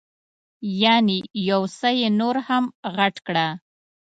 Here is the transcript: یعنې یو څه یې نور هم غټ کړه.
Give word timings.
یعنې 0.83 1.17
یو 1.49 1.61
څه 1.77 1.89
یې 1.99 2.09
نور 2.19 2.35
هم 2.47 2.63
غټ 2.97 3.15
کړه. 3.27 3.47